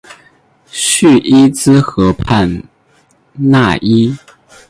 [0.65, 2.63] 叙伊兹河畔
[3.37, 4.17] 讷伊。